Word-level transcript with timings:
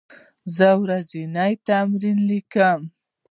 زه 0.55 0.69
ورځنی 0.83 1.53
تمرین 1.67 2.17
لیکم. 2.29 2.81